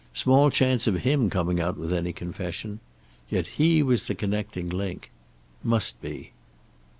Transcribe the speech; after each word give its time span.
Small 0.15 0.49
chance 0.49 0.87
of 0.87 0.95
him 1.01 1.29
coming 1.29 1.59
out 1.59 1.77
with 1.77 1.93
any 1.93 2.11
confession. 2.11 2.79
Yet 3.29 3.45
he 3.61 3.83
was 3.83 4.05
the 4.05 4.15
connecting 4.15 4.67
link. 4.67 5.11
Must 5.63 6.01
be. 6.01 6.31